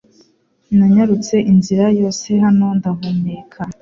[0.77, 3.59] Nanyarutse inzira yose hano ndahumeka